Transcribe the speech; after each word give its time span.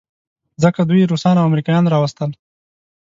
ځکه 0.63 0.81
دوی 0.89 1.09
روسان 1.11 1.35
او 1.37 1.47
امریکایان 1.49 1.85
راوستل. 1.93 2.29